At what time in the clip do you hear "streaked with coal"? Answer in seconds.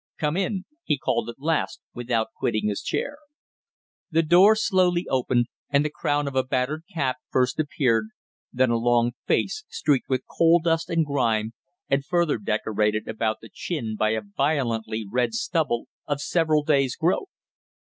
9.69-10.59